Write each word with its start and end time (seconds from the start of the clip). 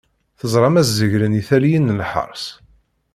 Teẓram 0.39 0.75
ad 0.81 0.87
zeggren 0.97 1.37
i 1.39 1.41
talliyin 1.47 1.91
n 1.95 1.97
lḥers. 2.01 2.45